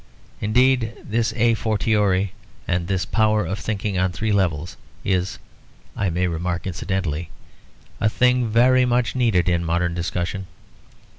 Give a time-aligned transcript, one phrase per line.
[0.39, 2.33] Indeed this a fortiori,
[2.67, 5.37] and this power of thinking on three levels, is
[5.95, 7.29] (I may remark incidentally)
[7.99, 10.47] a thing very much needed in modern discussion.